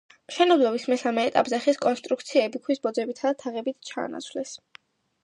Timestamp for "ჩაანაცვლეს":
3.91-4.57